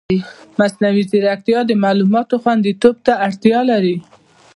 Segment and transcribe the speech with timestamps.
[0.59, 3.95] مصنوعي ځیرکتیا د معلوماتو خوندیتوب ته اړتیا لري.